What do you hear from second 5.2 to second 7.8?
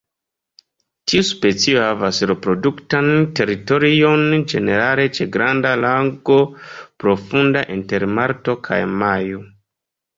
granda lago profunda,